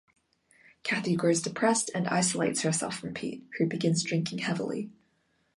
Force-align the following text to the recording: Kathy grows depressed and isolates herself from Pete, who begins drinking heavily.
Kathy 0.81 1.15
grows 1.15 1.43
depressed 1.43 1.91
and 1.93 2.07
isolates 2.07 2.61
herself 2.63 2.95
from 2.97 3.13
Pete, 3.13 3.45
who 3.59 3.67
begins 3.67 4.01
drinking 4.03 4.39
heavily. 4.39 4.89